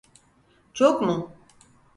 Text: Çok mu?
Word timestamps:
Çok 0.73 1.01
mu? 1.01 1.31